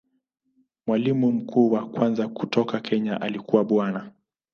Mwalimu 0.87 1.31
mkuu 1.31 1.71
wa 1.71 1.87
kwanza 1.87 2.27
kutoka 2.27 2.79
Kenya 2.79 3.21
alikuwa 3.21 3.63
Bwana. 3.63 4.11